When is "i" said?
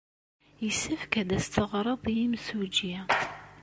2.11-2.13